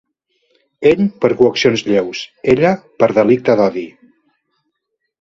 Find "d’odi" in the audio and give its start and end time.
3.63-3.89